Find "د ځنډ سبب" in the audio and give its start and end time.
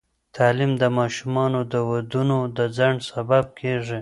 2.57-3.45